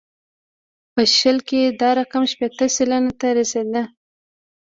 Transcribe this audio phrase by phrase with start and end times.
[0.93, 3.83] په شل کې دا رقم شپېته سلنې ته رسېده.